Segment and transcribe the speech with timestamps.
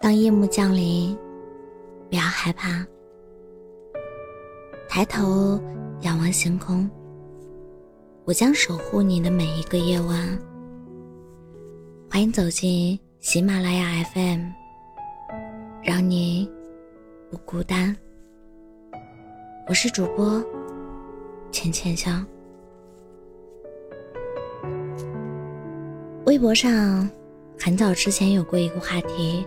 [0.00, 1.16] 当夜幕降临，
[2.08, 2.86] 不要害怕，
[4.88, 5.60] 抬头
[6.02, 6.88] 仰望星空，
[8.24, 10.38] 我将守护你的每一个夜晚。
[12.10, 14.46] 欢迎走进喜马拉雅 FM，
[15.82, 16.50] 让你
[17.30, 17.94] 不孤单。
[19.66, 20.42] 我是主播
[21.50, 22.24] 浅浅香。
[26.24, 27.08] 微博上
[27.60, 29.44] 很早之前有过一个话题，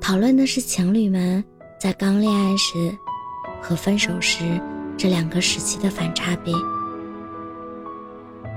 [0.00, 1.42] 讨论的是情侣们
[1.80, 2.94] 在刚恋爱时
[3.62, 4.44] 和分手时
[4.98, 6.54] 这两个时期的反差比。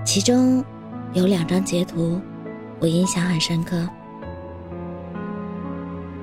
[0.05, 0.63] 其中
[1.13, 2.19] 有两张截图，
[2.79, 3.87] 我印象很深刻。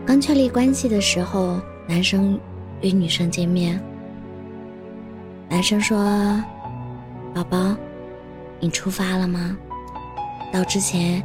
[0.04, 1.58] 刚确立关系的时候，
[1.88, 2.38] 男生
[2.82, 3.82] 约女生见面，
[5.48, 5.98] 男生说
[7.34, 7.74] ：“宝宝，
[8.60, 9.56] 你出发了吗？”
[10.52, 11.24] 到之前，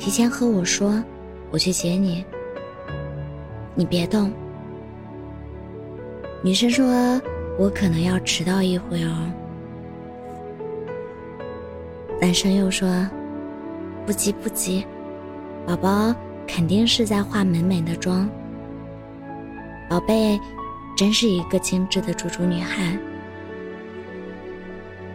[0.00, 1.04] 提前和我说，
[1.50, 2.24] 我去接你。
[3.74, 4.32] 你别动。
[6.42, 6.86] 女生说，
[7.58, 9.32] 我可能要迟到一会儿。
[12.18, 13.06] 男生又说，
[14.06, 14.86] 不急不急，
[15.66, 16.14] 宝宝
[16.48, 18.26] 肯定是在化美美的妆。
[19.86, 20.40] 宝贝，
[20.96, 22.96] 真是一个精致的猪猪女孩。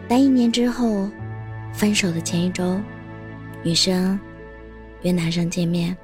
[0.06, 1.10] 但一年之后，
[1.72, 2.80] 分手的前一周。
[3.64, 4.16] 女生
[5.02, 5.96] 约男生见面。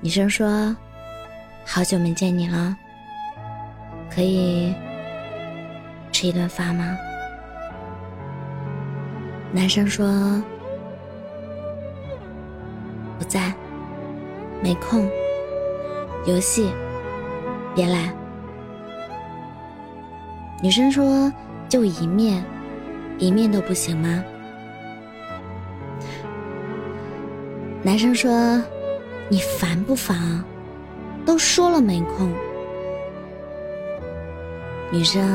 [0.00, 0.76] 女生说
[1.66, 2.76] ：“好久没见你了，
[4.10, 4.72] 可以
[6.12, 6.96] 吃一顿饭吗？”
[9.52, 10.42] 男生说
[13.18, 13.52] ：“不在，
[14.62, 15.08] 没空。
[16.26, 16.70] 游戏，
[17.74, 18.12] 别来。”
[20.62, 21.32] 女生说
[21.68, 22.42] ：“就一面，
[23.18, 24.22] 一面都不行吗？”
[27.88, 28.62] 男生说
[29.32, 30.44] ：“你烦不烦？
[31.24, 32.30] 都说了没空。”
[34.92, 35.26] 女生：“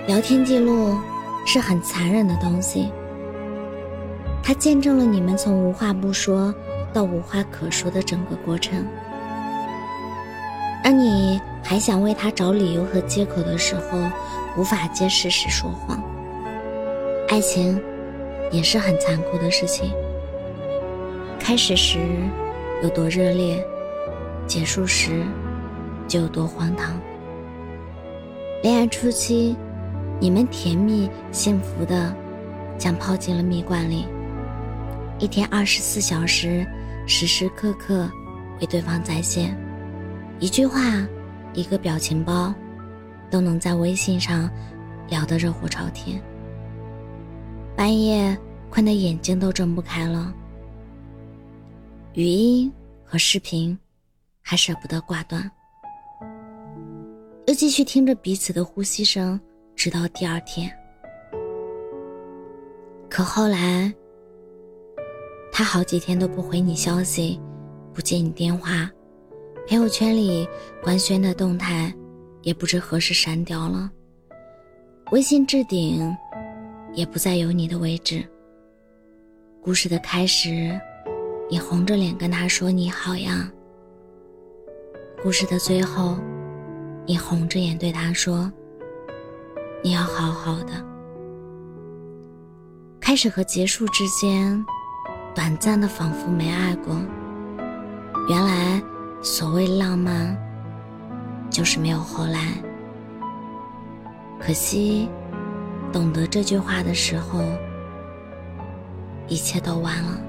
[0.05, 0.95] 聊天记录
[1.47, 2.91] 是很残忍的东西，
[4.43, 6.53] 它见证了你们从无话不说
[6.93, 8.85] 到无话可说的整个过程，
[10.83, 11.41] 而你。
[11.63, 13.97] 还想为他找理由和借口的时候，
[14.57, 16.03] 无法接事实说谎。
[17.29, 17.81] 爱情
[18.51, 19.91] 也是很残酷的事情。
[21.39, 21.99] 开始时
[22.83, 23.63] 有多热烈，
[24.45, 25.23] 结束时
[26.07, 26.99] 就有多荒唐。
[28.61, 29.55] 恋爱初期，
[30.19, 32.13] 你们甜蜜幸福的，
[32.77, 34.07] 像泡进了蜜罐里，
[35.19, 36.65] 一天二十四小时，
[37.07, 38.09] 时时刻刻
[38.59, 39.57] 为对方在线，
[40.39, 40.81] 一句话。
[41.53, 42.53] 一个表情包，
[43.29, 44.49] 都能在微信上
[45.09, 46.21] 聊得热火朝天。
[47.75, 48.37] 半夜
[48.69, 50.33] 困得眼睛都睁不开了，
[52.13, 52.71] 语音
[53.03, 53.77] 和视频
[54.41, 55.49] 还舍不得挂断，
[57.47, 59.39] 又继续听着彼此的呼吸声，
[59.75, 60.71] 直到第二天。
[63.09, 63.93] 可后来，
[65.51, 67.41] 他好几天都不回你消息，
[67.93, 68.89] 不接你电话。
[69.71, 70.45] 朋友圈里
[70.83, 71.93] 官宣的动态，
[72.41, 73.89] 也不知何时删掉了。
[75.13, 76.13] 微信置顶，
[76.93, 78.21] 也不再有你的位置。
[79.61, 80.77] 故事的开始，
[81.49, 83.49] 你红着脸跟他说你好呀。
[85.23, 86.17] 故事的最后，
[87.07, 88.51] 你红着眼对他说，
[89.81, 90.85] 你要好好的。
[92.99, 94.65] 开始和结束之间，
[95.33, 96.93] 短暂的仿佛没爱过。
[98.27, 98.83] 原来。
[99.21, 100.35] 所谓浪漫，
[101.49, 102.53] 就是没有后来。
[104.39, 105.07] 可惜，
[105.93, 107.41] 懂得这句话的时候，
[109.27, 110.19] 一切都晚了。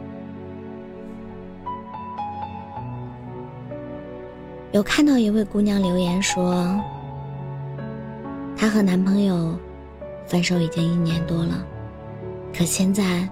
[4.72, 6.78] 有看到一位姑娘留言说，
[8.56, 9.58] 她和男朋友
[10.26, 11.64] 分手已经一年多了，
[12.54, 13.28] 可现在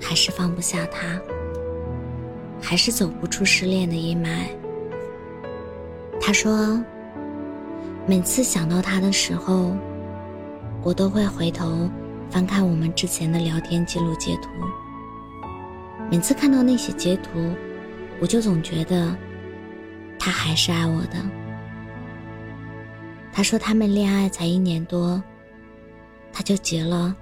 [0.00, 1.20] 还是放不下他，
[2.64, 4.46] 还是走不出失恋的阴霾。
[6.18, 6.82] 他说
[8.08, 9.76] ：“每次想到他的时候，
[10.82, 11.90] 我都会回头
[12.30, 14.48] 翻看我们之前的聊天记录截图。
[16.10, 17.52] 每次看到那些截图，
[18.18, 19.14] 我就总觉得
[20.18, 21.16] 他还是爱我的。”
[23.30, 25.22] 他说：“他们恋爱才一年多，
[26.32, 27.14] 他就截了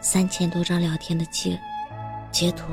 [0.00, 1.58] 三千多张聊天的截
[2.30, 2.64] 截图，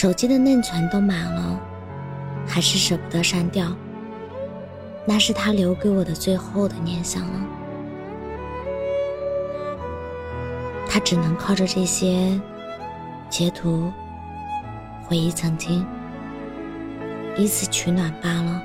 [0.00, 1.60] 手机的内存都满了。”
[2.46, 3.76] 还是舍不得删掉。
[5.04, 7.40] 那是他留给我的最后的念想了。
[10.88, 12.40] 他只能靠着这些
[13.28, 13.92] 截图
[15.02, 15.84] 回忆曾经，
[17.36, 18.62] 以此取暖罢了。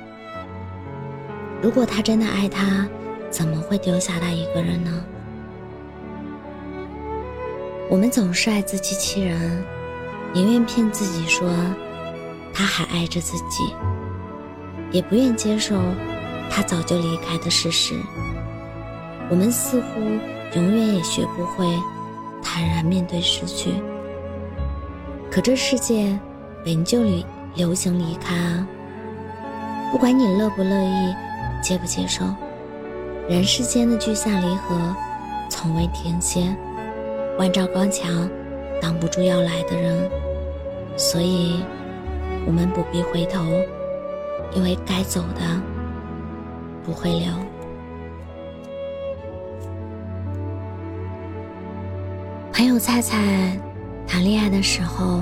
[1.63, 2.87] 如果他真的爱他，
[3.31, 5.03] 怎么会丢下他一个人呢？
[7.89, 9.63] 我们总是爱自欺欺人，
[10.33, 11.47] 宁愿骗自己说
[12.53, 13.73] 他还爱着自己，
[14.91, 15.79] 也不愿接受
[16.49, 17.93] 他早就离开的事实。
[19.29, 19.99] 我们似乎
[20.55, 21.65] 永远也学不会
[22.41, 23.71] 坦然面对失去。
[25.31, 26.19] 可这世界
[26.65, 27.23] 本就流
[27.55, 28.67] 流行离开啊，
[29.91, 31.15] 不管你乐不乐意，
[31.61, 32.25] 接不接受，
[33.29, 34.95] 人世间的聚散离合
[35.49, 36.55] 从未停歇。
[37.37, 38.29] 万丈高墙
[38.83, 40.11] 挡不住要来的人，
[40.97, 41.63] 所以
[42.45, 43.41] 我们不必回头，
[44.53, 45.61] 因为该走的
[46.83, 47.31] 不会留。
[52.51, 53.57] 朋友菜菜
[54.05, 55.21] 谈恋爱的时候，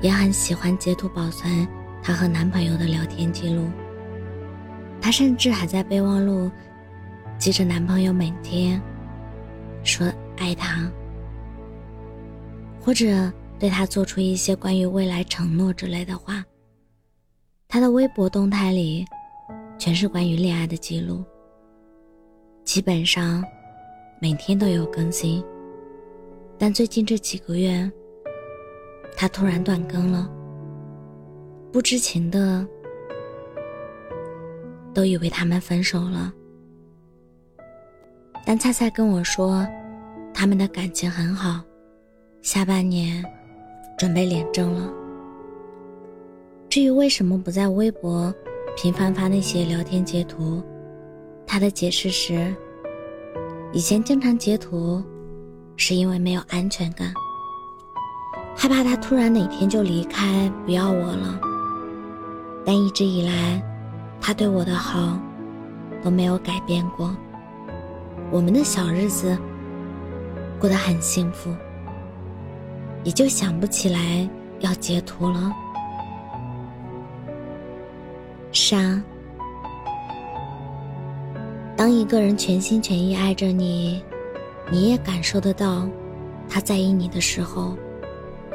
[0.00, 1.68] 也很喜欢截图保存
[2.02, 3.66] 她和男朋友的聊天记录，
[4.98, 6.50] 她甚至还在备忘录
[7.36, 8.80] 记着男朋友每天。
[9.84, 10.90] 说爱他，
[12.86, 16.44] 或者对他做出一些关于未来承诺之类的话。
[17.66, 19.04] 他的微博动态里
[19.76, 21.24] 全是关于恋爱的记录，
[22.62, 23.44] 基本上
[24.20, 25.44] 每天都有更新。
[26.56, 27.90] 但最近这几个月，
[29.16, 30.30] 他突然断更了，
[31.72, 32.64] 不知情的
[34.94, 36.32] 都以为他们分手了。
[38.46, 39.66] 但菜菜跟我说，
[40.32, 41.60] 他们的感情很好，
[42.46, 43.24] 下半年
[43.98, 44.88] 准备领证了。
[46.70, 48.32] 至于为什么不在微博
[48.76, 50.62] 频繁发那些聊天截图，
[51.44, 52.54] 他的解释是：
[53.72, 55.02] 以前经常截图，
[55.76, 57.12] 是因为没有安全感，
[58.54, 61.40] 害怕他突然哪天就离开不要我了。
[62.64, 63.60] 但一直以来，
[64.20, 65.18] 他对我的好
[66.00, 67.12] 都没有改变过。
[68.30, 69.36] 我们的小日子
[70.60, 71.50] 过得很幸福，
[73.06, 75.52] 也就想不起来要截图了。
[78.50, 79.00] 是啊，
[81.76, 84.02] 当一个人全心全意爱着你，
[84.72, 85.88] 你也感受得到
[86.48, 87.76] 他在意你的时候，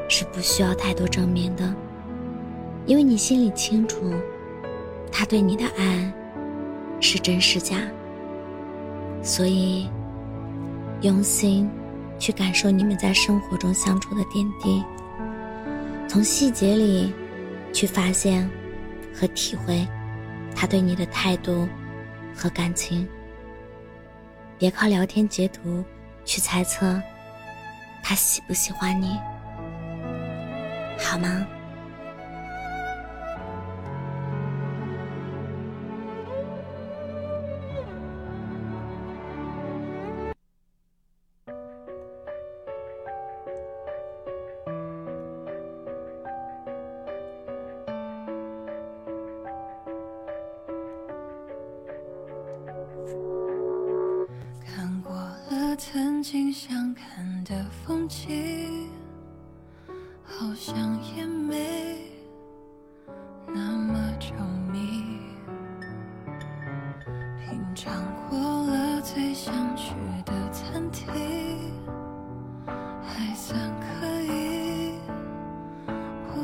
[0.10, 1.74] 是不需要太多证明的，
[2.86, 4.14] 因为你心里清楚，
[5.10, 6.14] 他对你的爱
[7.00, 7.78] 是真是假。
[9.24, 9.88] 所以，
[11.04, 11.70] 用心
[12.22, 14.84] 去感受你们在生活中相处的点滴，
[16.08, 17.12] 从细节里
[17.74, 18.48] 去发现
[19.12, 19.88] 和体会
[20.56, 21.68] 他对你的态度
[22.36, 23.10] 和感情。
[24.60, 25.84] 别靠聊天截图
[26.24, 27.02] 去猜测
[28.04, 29.18] 他喜不喜欢你，
[31.00, 31.44] 好吗？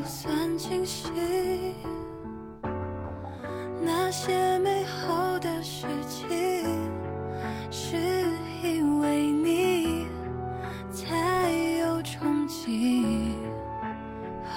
[0.08, 1.12] 算清晰
[3.82, 6.26] 那些美好的事情
[7.70, 7.98] 是
[8.64, 10.08] 因为你
[10.94, 13.34] 才有憧憬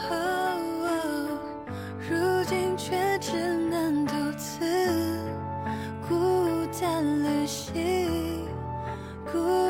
[0.08, 0.60] oh
[2.08, 3.36] 如今却只
[3.68, 4.64] 能独自
[6.08, 8.46] 孤单旅行
[9.32, 9.69] 孤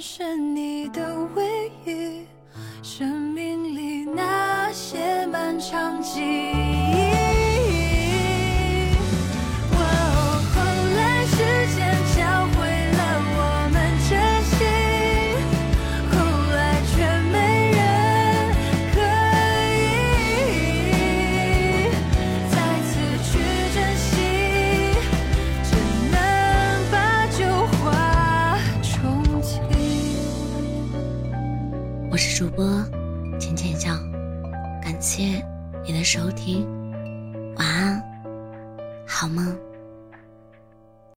[0.00, 2.05] 是你的唯一，